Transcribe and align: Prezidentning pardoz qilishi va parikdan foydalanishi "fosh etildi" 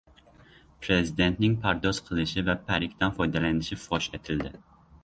Prezidentning 0.85 1.53
pardoz 1.67 2.01
qilishi 2.09 2.45
va 2.49 2.57
parikdan 2.71 3.17
foydalanishi 3.21 3.83
"fosh 3.89 4.15
etildi" 4.21 4.57